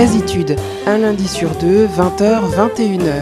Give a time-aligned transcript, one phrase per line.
[0.00, 3.20] Jazzitude, un lundi sur deux, 20h, 21h.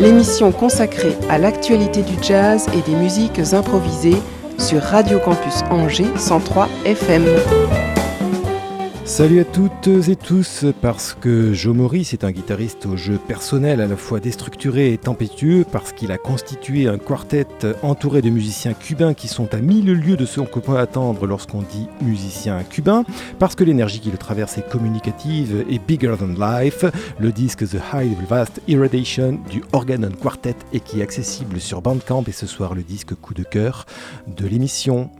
[0.00, 4.16] L'émission consacrée à l'actualité du jazz et des musiques improvisées
[4.56, 7.26] sur Radio Campus Angers 103 FM.
[9.04, 13.80] Salut à toutes et tous, parce que Joe Maurice est un guitariste au jeu personnel
[13.80, 17.48] à la fois déstructuré et tempétueux, parce qu'il a constitué un quartet
[17.82, 21.62] entouré de musiciens cubains qui sont à mille lieues de ce qu'on peut attendre lorsqu'on
[21.62, 23.04] dit musicien cubain,
[23.40, 26.84] parce que l'énergie qui le traverse est communicative et bigger than life,
[27.18, 32.24] le disque The High Vast Irradiation du Organon Quartet et qui est accessible sur Bandcamp
[32.28, 33.84] et ce soir le disque coup de cœur
[34.28, 35.10] de l'émission.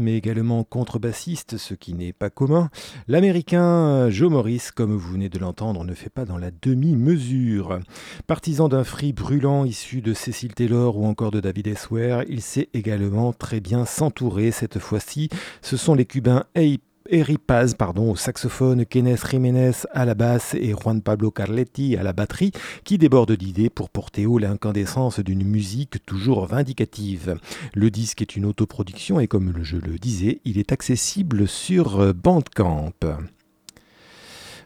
[0.00, 2.70] Mais également contrebassiste, ce qui n'est pas commun,
[3.06, 7.78] l'américain Joe Morris, comme vous venez de l'entendre, ne fait pas dans la demi-mesure.
[8.26, 12.68] Partisan d'un free brûlant issu de Cecil Taylor ou encore de David Esware, il sait
[12.74, 14.50] également très bien s'entourer.
[14.50, 15.28] Cette fois-ci,
[15.62, 16.80] ce sont les Cubains Ape
[17.10, 22.02] Eri Paz pardon, au saxophone, Kenneth Jiménez à la basse et Juan Pablo Carletti à
[22.02, 22.50] la batterie,
[22.82, 27.38] qui débordent d'idées pour porter haut l'incandescence d'une musique toujours vindicative.
[27.74, 32.94] Le disque est une autoproduction et comme je le disais, il est accessible sur Bandcamp.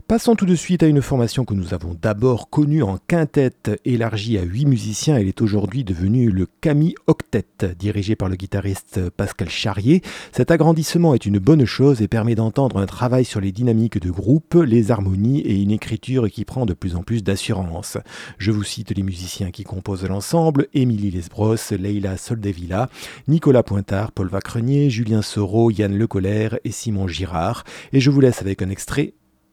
[0.09, 4.38] Passons tout de suite à une formation que nous avons d'abord connue en quintette élargie
[4.38, 5.19] à huit musiciens.
[5.19, 7.45] Elle est aujourd'hui devenue le Camille Octet,
[7.79, 10.00] dirigé par le guitariste Pascal Charrier.
[10.33, 14.11] Cet agrandissement est une bonne chose et permet d'entendre un travail sur les dynamiques de
[14.11, 17.99] groupe, les harmonies et une écriture qui prend de plus en plus d'assurance.
[18.38, 22.88] Je vous cite les musiciens qui composent l'ensemble Émilie Lesbros, Leila Soldevilla,
[23.29, 27.65] Nicolas Pointard, Paul Vacrenier, Julien Soro, Yann Lecolère et Simon Girard.
[27.93, 29.12] Et je vous laisse avec un extrait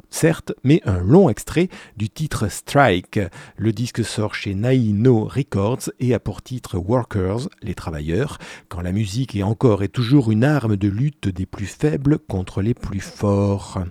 [0.10, 3.20] certes, mais un long extrait du titre Strike.
[3.58, 8.38] Le disque sort chez Naino Records et a pour titre Workers, les travailleurs,
[8.70, 12.62] quand la musique est encore et toujours une arme de lutte des plus faibles contre
[12.62, 13.84] les plus forts.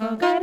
[0.00, 0.37] Okay.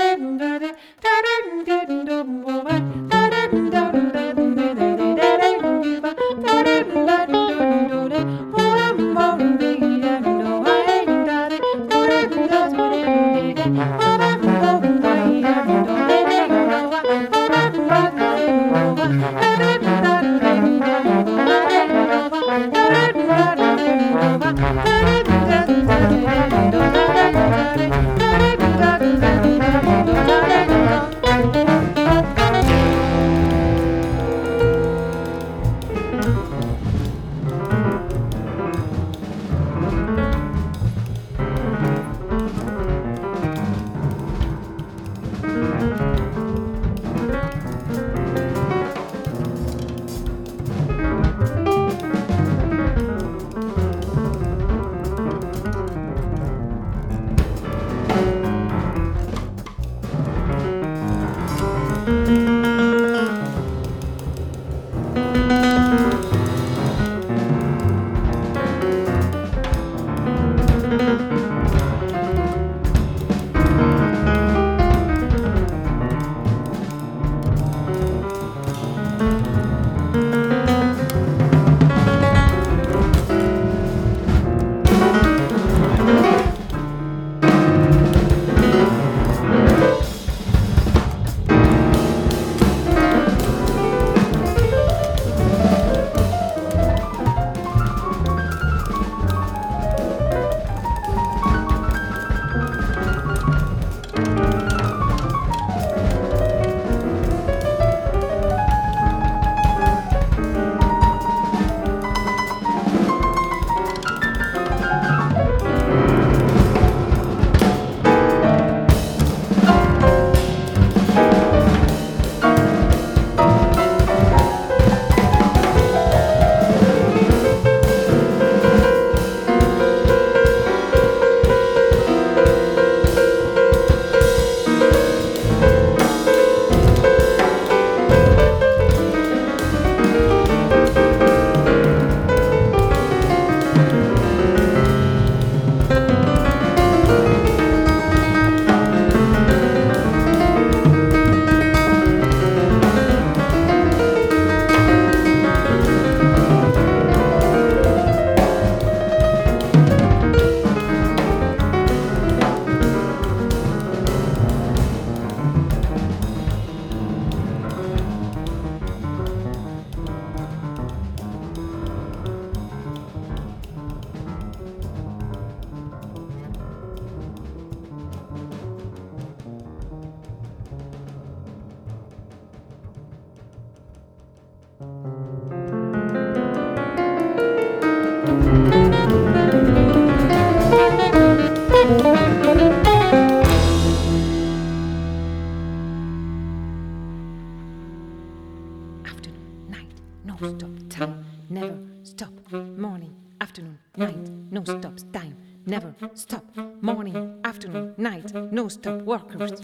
[208.70, 209.62] Stop workers.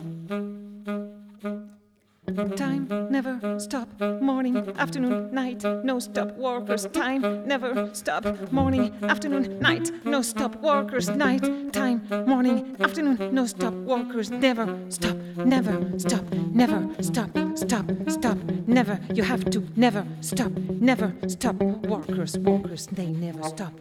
[2.55, 3.89] Time never stop,
[4.21, 6.85] morning, afternoon, night, no stop workers.
[6.87, 11.09] Time never stop, morning, afternoon, night, no stop workers.
[11.09, 14.31] Night, time, morning, afternoon, no stop workers.
[14.31, 18.37] Never stop, never stop, never stop, stop, stop,
[18.67, 18.99] never.
[19.13, 22.87] You have to never stop, never stop workers, workers.
[22.87, 23.73] They never stop.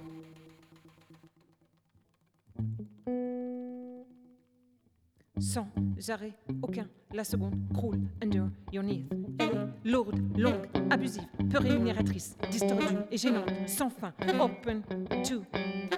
[5.40, 5.66] Sans
[6.08, 6.86] arrêt aucun.
[7.12, 9.06] La seconde croule under your knee.
[9.38, 14.12] Elle est lourde, longue, abusive, peu rémunératrice, distordue et gênante, sans fin.
[14.38, 14.82] Open
[15.24, 15.42] to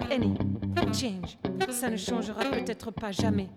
[0.09, 0.35] any
[0.93, 1.37] change.
[1.69, 3.49] Ça ne changera peut-être pas jamais.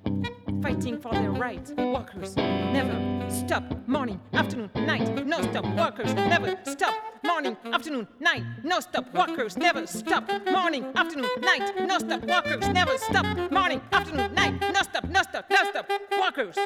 [0.62, 2.92] Fighting for their rights, workers never
[3.28, 3.62] stop.
[3.86, 5.64] Morning, afternoon, night, no stop.
[5.76, 6.94] Workers never stop.
[7.24, 9.04] Morning, afternoon, night, no stop.
[9.14, 10.24] Workers never stop.
[10.50, 12.22] Morning, afternoon, night, no stop.
[12.24, 13.26] Workers never stop.
[13.50, 15.90] Morning, afternoon, night, no stop, no stop, no stop.
[16.20, 16.56] Workers.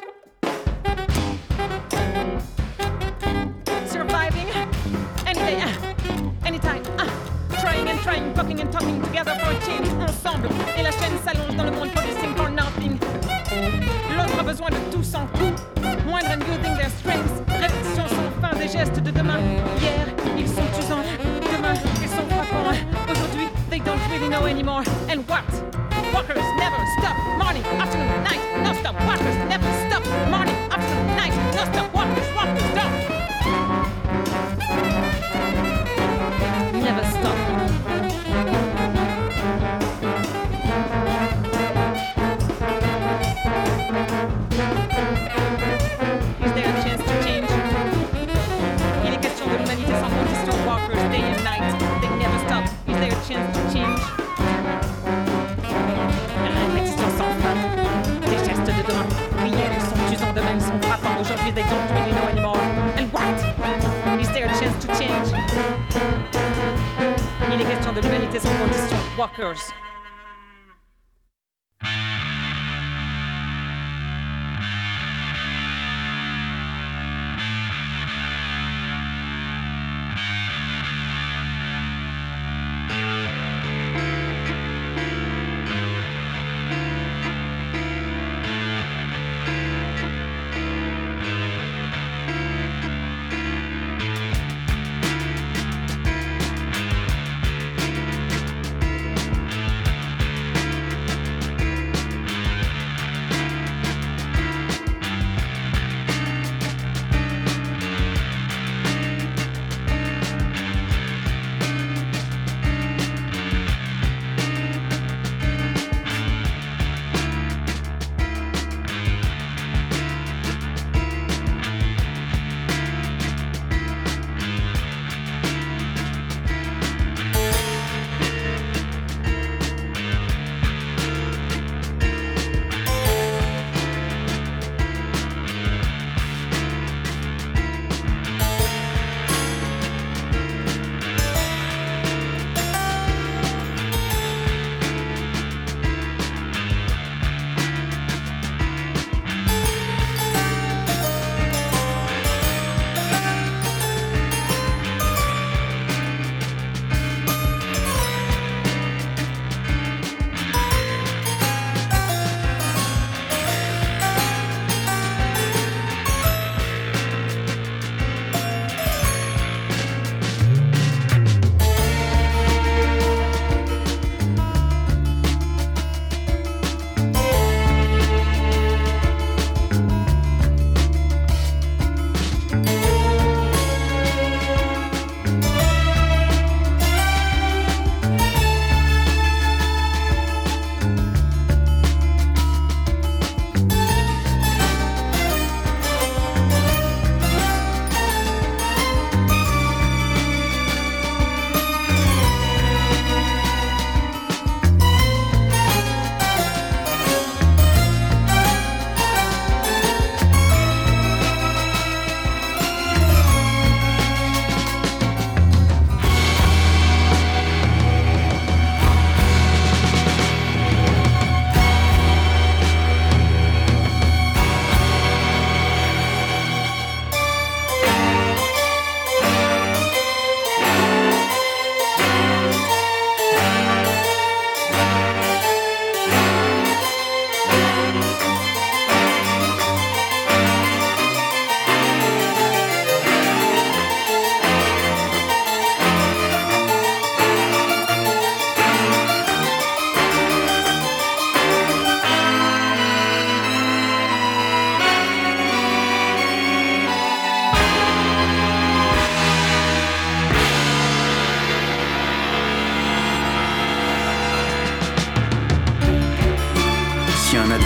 [3.86, 4.48] Surviving
[5.24, 5.68] any day, uh,
[6.44, 6.82] anytime.
[6.98, 7.08] Uh,
[7.60, 10.48] trying and trying, talking and talking together for a change ensemble.
[10.76, 12.98] Et la chaîne s'allonge dans le monde producing for nothing.
[14.16, 15.52] L'autre a besoin de tout sans coup.
[16.04, 17.42] Moindre and using their strengths.
[17.46, 19.38] Répétition sans fin des gestes de demain.
[19.80, 21.04] Hier, ils sont usants.
[21.52, 22.74] Demain, ils sont frappants.
[23.12, 24.82] Aujourd'hui, they don't really know anymore.
[25.08, 25.79] And what?
[26.20, 27.16] Walkers never stop.
[27.38, 28.94] Morning, afternoon, night, no stop.
[29.06, 30.04] Walkers never stop.
[30.28, 30.54] Morning,
[68.40, 68.98] question de l'humanité sans condition.
[69.18, 69.89] Walkers.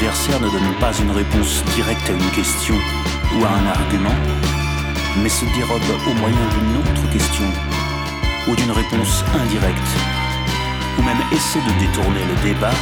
[0.05, 4.15] Ne donne pas une réponse directe à une question ou à un argument,
[5.23, 7.47] mais se dérobe au moyen d'une autre question
[8.47, 9.93] ou d'une réponse indirecte,
[10.99, 12.75] ou même essaie de détourner le débat,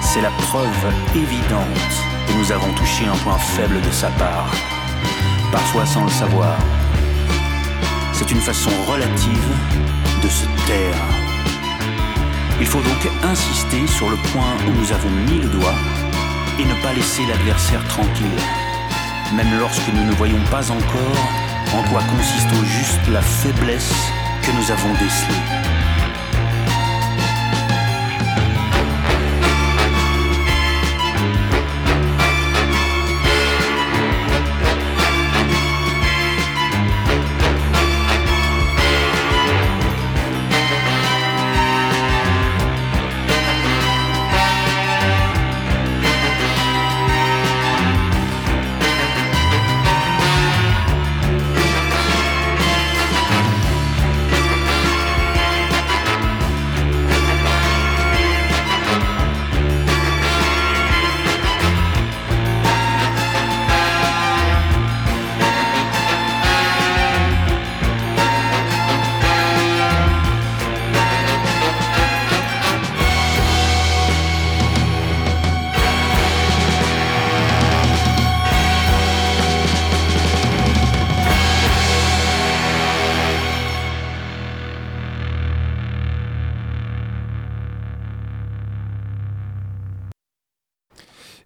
[0.00, 1.92] c'est la preuve évidente
[2.26, 4.50] que nous avons touché un point faible de sa part,
[5.52, 6.56] parfois sans le savoir.
[8.14, 9.50] C'est une façon relative
[10.22, 11.04] de se taire.
[12.58, 15.91] Il faut donc insister sur le point où nous avons mis le doigt
[16.58, 18.38] et ne pas laisser l'adversaire tranquille,
[19.34, 21.28] même lorsque nous ne voyons pas encore
[21.74, 23.94] en quoi consiste au juste la faiblesse
[24.42, 25.61] que nous avons décelée.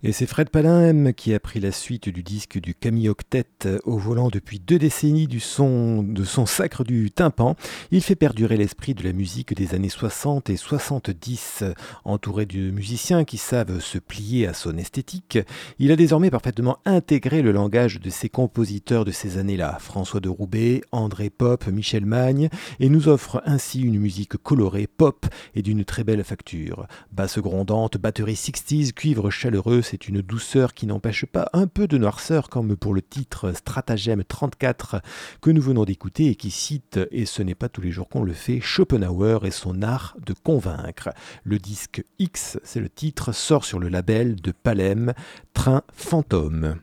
[0.07, 3.45] Et c'est Fred Palin qui a pris la suite du disque du Camille Octet
[3.83, 7.57] au volant depuis deux décennies du son, de son sacre du tympan.
[7.91, 11.65] Il fait perdurer l'esprit de la musique des années 60 et 70.
[12.05, 15.41] Entouré de musiciens qui savent se plier à son esthétique,
[15.81, 20.29] il a désormais parfaitement intégré le langage de ses compositeurs de ces années-là, François de
[20.29, 25.85] Roubaix, André Pop, Michel Magne, et nous offre ainsi une musique colorée, pop et d'une
[25.85, 26.87] très belle facture.
[27.11, 31.99] Basse grondante, batterie 60s, cuivre chaleureux, c'est une douceur qui n'empêche pas un peu de
[31.99, 35.01] noirceur comme pour le titre Stratagème 34
[35.41, 38.23] que nous venons d'écouter et qui cite, et ce n'est pas tous les jours qu'on
[38.23, 41.09] le fait, Schopenhauer et son art de convaincre.
[41.45, 45.15] Le disque X, c'est le titre, sort sur le label de Palem,
[45.55, 46.77] Train Fantôme.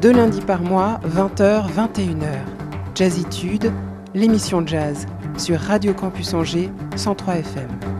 [0.00, 2.38] Deux lundis par mois, 20h, 21h.
[2.94, 3.72] Jazzitude,
[4.14, 5.06] l'émission jazz
[5.40, 7.99] sur Radio Campus Angers 103 FM.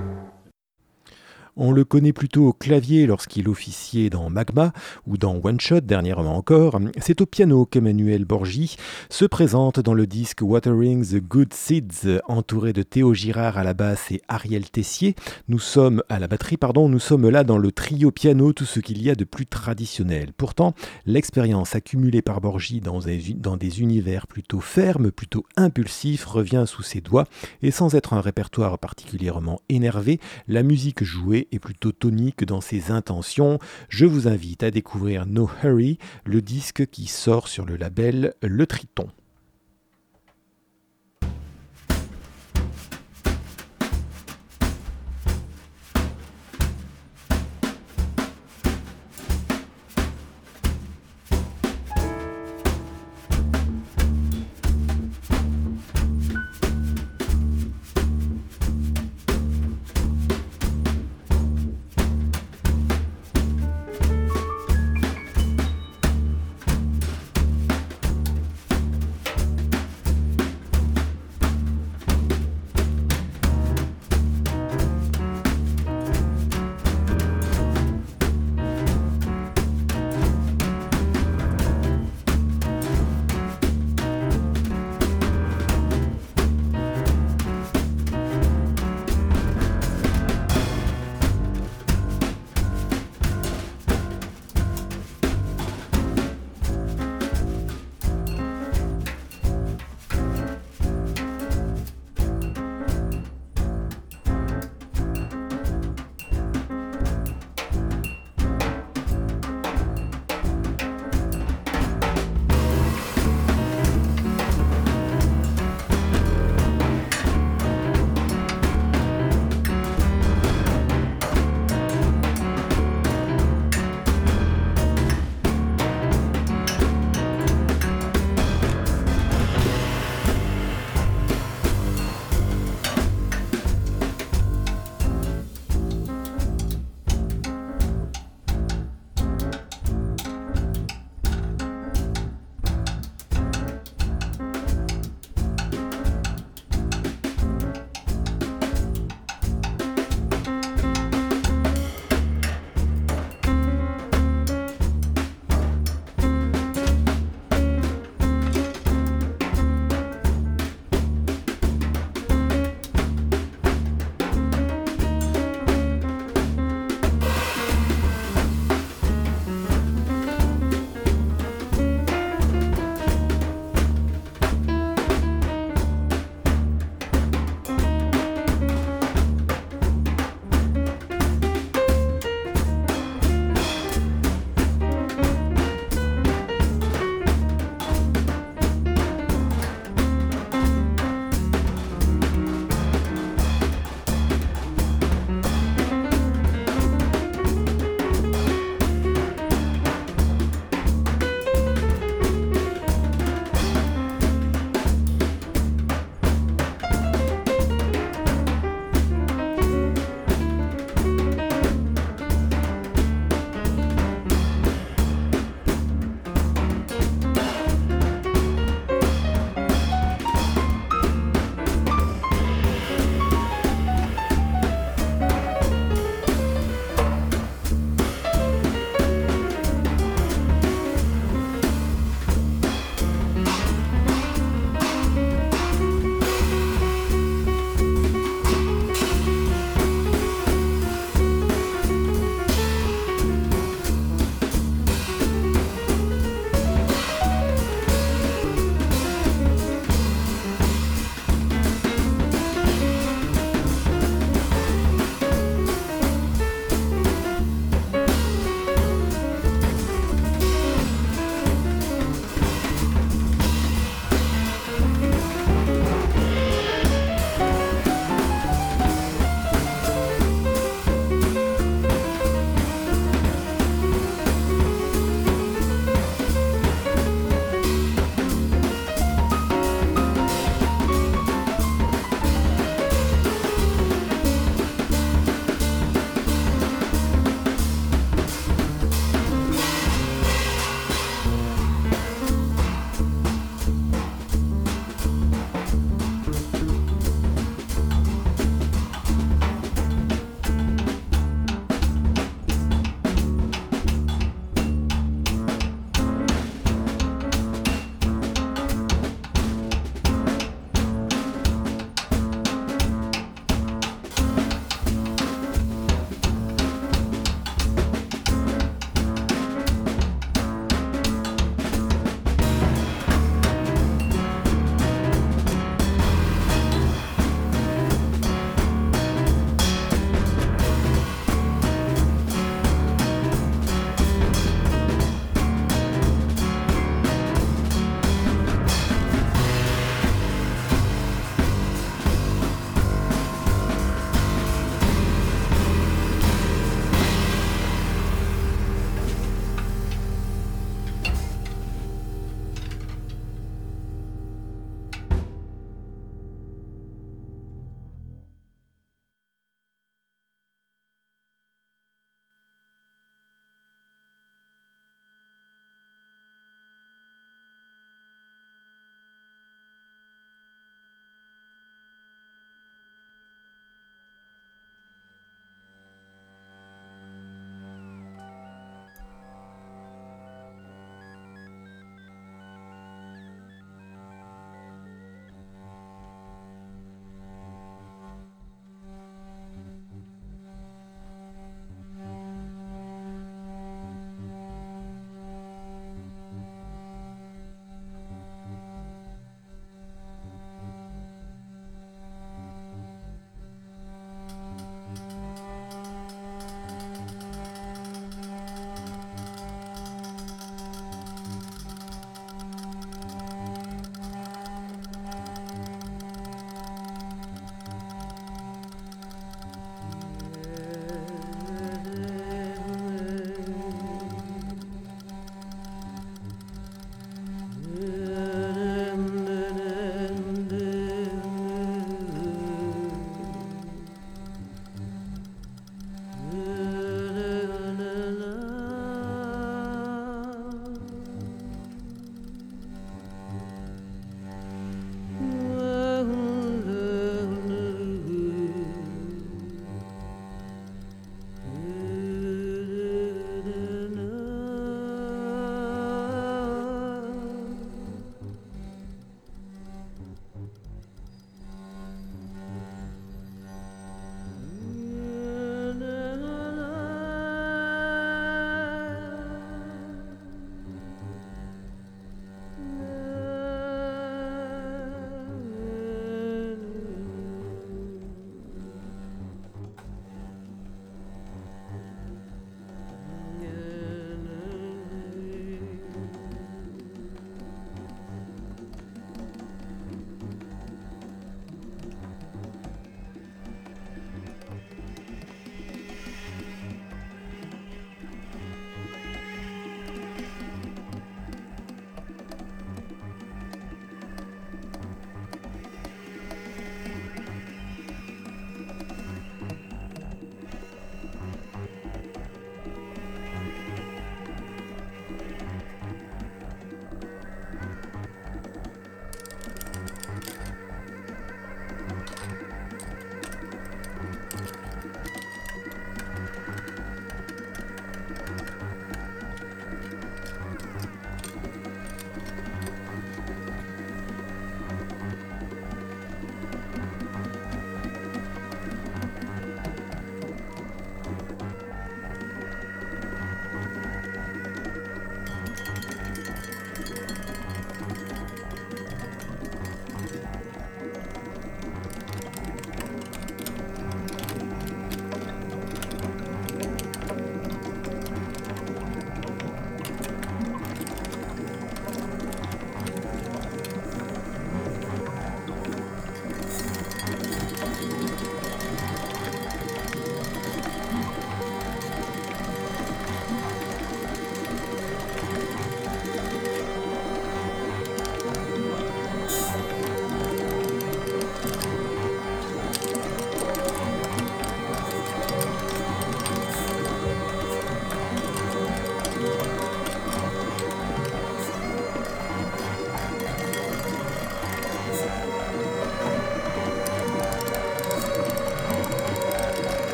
[1.63, 4.73] On le connaît plutôt au clavier lorsqu'il officiait dans Magma
[5.07, 6.81] ou dans One Shot dernièrement encore.
[6.99, 8.77] C'est au piano qu'Emmanuel Borgi
[9.11, 13.75] se présente dans le disque Watering the Good Seeds, entouré de Théo Girard à la
[13.75, 15.15] basse et Ariel Tessier.
[15.49, 18.81] Nous sommes à la batterie, pardon, nous sommes là dans le trio piano, tout ce
[18.81, 20.33] qu'il y a de plus traditionnel.
[20.35, 20.73] Pourtant,
[21.05, 23.01] l'expérience accumulée par Borgi dans,
[23.35, 27.27] dans des univers plutôt fermes, plutôt impulsifs, revient sous ses doigts
[27.61, 32.91] et sans être un répertoire particulièrement énervé, la musique jouée et plutôt tonique dans ses
[32.91, 33.59] intentions,
[33.89, 38.67] je vous invite à découvrir No Hurry, le disque qui sort sur le label Le
[38.67, 39.09] Triton.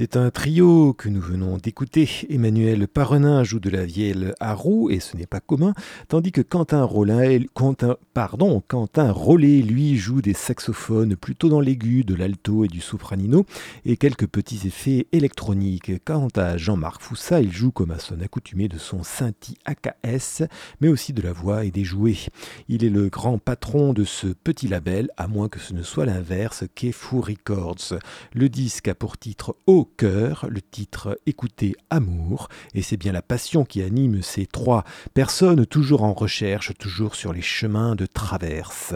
[0.00, 2.08] C'est un trio que nous venons d'écouter.
[2.30, 5.74] Emmanuel Parrenin joue de la vielle à roue et ce n'est pas commun,
[6.08, 12.02] tandis que Quentin Rollin, Quentin, pardon, Quentin Rollet, lui, joue des saxophones plutôt dans l'aigu,
[12.02, 13.44] de l'alto et du sopranino
[13.84, 15.92] et quelques petits effets électroniques.
[16.06, 20.44] Quant à Jean-Marc Foussa, il joue comme à son accoutumé de son Synthi AKS,
[20.80, 22.30] mais aussi de la voix et des jouets.
[22.70, 26.06] Il est le grand patron de ce petit label, à moins que ce ne soit
[26.06, 27.98] l'inverse, qu'est Fou Records.
[28.32, 33.22] Le disque a pour titre Au cœur, le titre Écoutez Amour, et c'est bien la
[33.22, 34.84] passion qui anime ces trois
[35.14, 38.94] personnes toujours en recherche, toujours sur les chemins de traverse.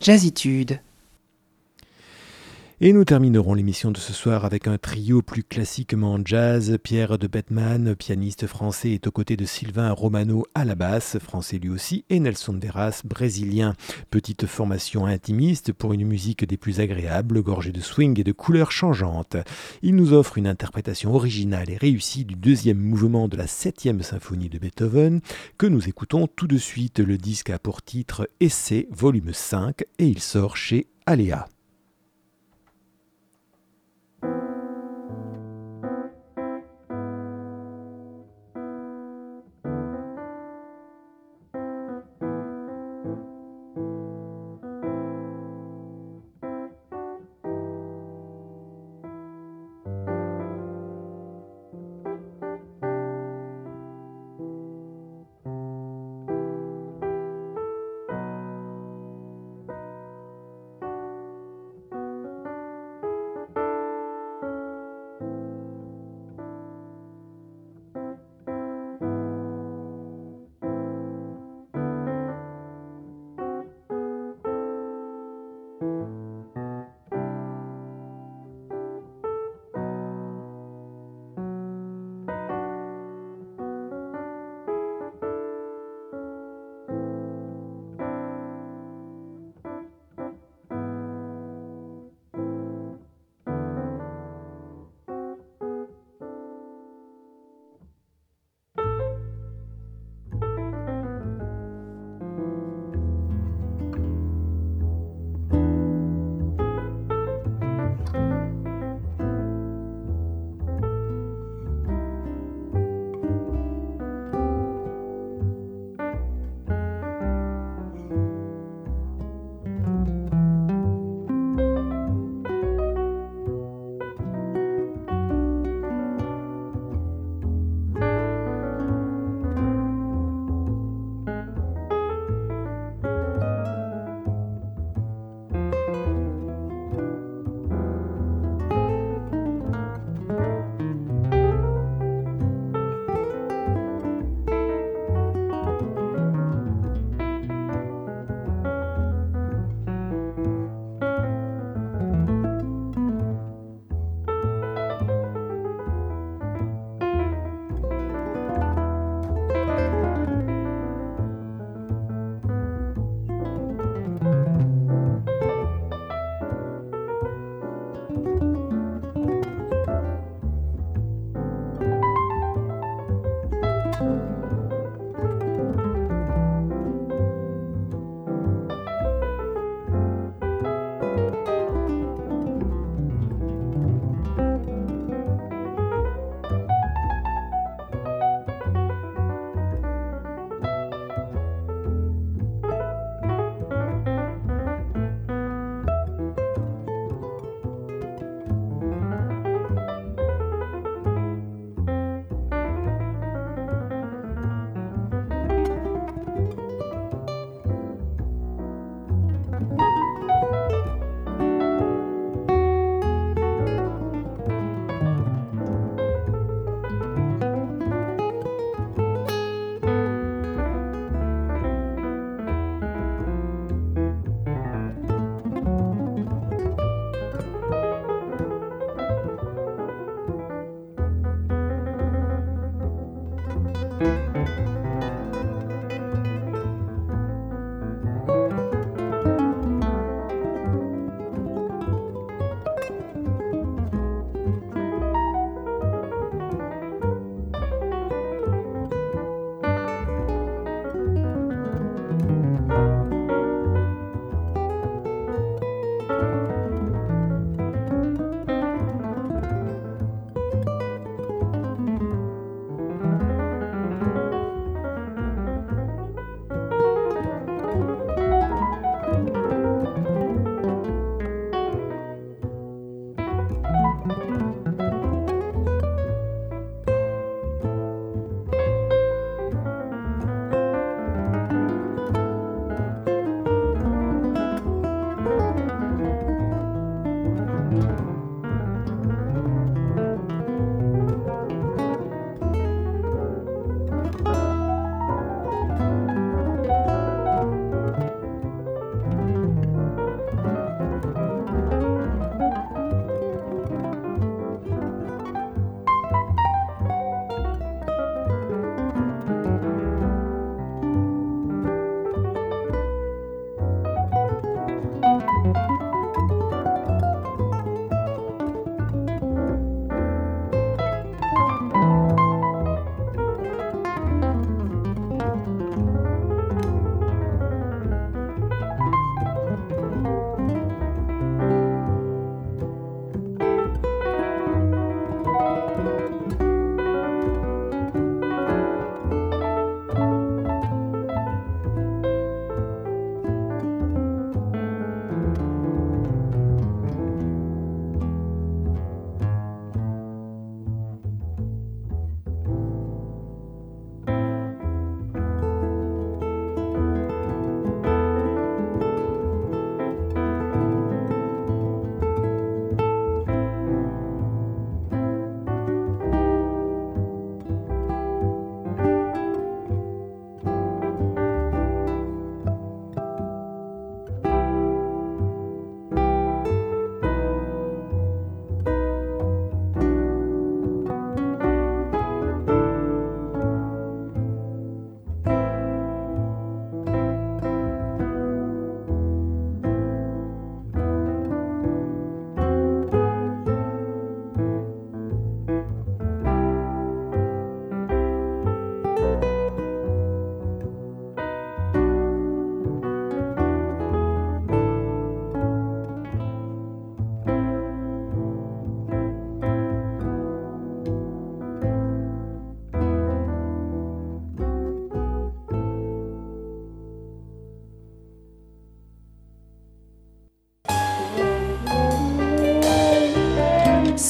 [0.00, 0.80] Jazzitude
[2.80, 6.78] et nous terminerons l'émission de ce soir avec un trio plus classiquement jazz.
[6.80, 11.58] Pierre de Bettman, pianiste français, est aux côtés de Sylvain Romano à la basse, français
[11.58, 13.74] lui aussi, et Nelson Deras, brésilien.
[14.10, 18.70] Petite formation intimiste pour une musique des plus agréables, gorgée de swing et de couleurs
[18.70, 19.36] changeantes.
[19.82, 24.50] Il nous offre une interprétation originale et réussie du deuxième mouvement de la septième symphonie
[24.50, 25.20] de Beethoven,
[25.56, 27.00] que nous écoutons tout de suite.
[27.00, 31.48] Le disque a pour titre Essai, volume 5, et il sort chez Aléa.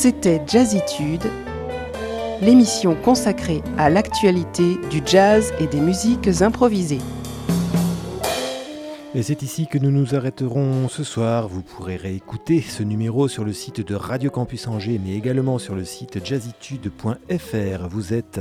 [0.09, 1.25] C'était Jazzitude,
[2.41, 7.03] l'émission consacrée à l'actualité du jazz et des musiques improvisées.
[9.15, 11.49] Et c'est ici que nous nous arrêterons ce soir.
[11.49, 15.75] Vous pourrez réécouter ce numéro sur le site de Radio Campus Angers, mais également sur
[15.75, 17.89] le site jazzitude.fr.
[17.89, 18.41] Vous êtes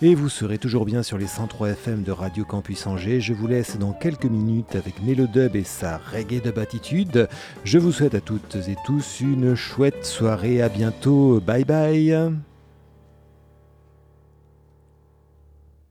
[0.00, 3.20] et vous serez toujours bien sur les 103 FM de Radio Campus Angers.
[3.20, 7.28] Je vous laisse dans quelques minutes avec Mélodub et sa reggae de attitude.
[7.64, 10.62] Je vous souhaite à toutes et tous une chouette soirée.
[10.62, 11.40] À bientôt.
[11.40, 12.36] Bye bye.